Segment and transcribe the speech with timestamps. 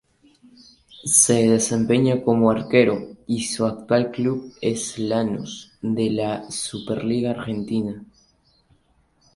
[1.05, 8.03] Se desempeña como arquero y su actual club es Lanús de la Superliga Argentina.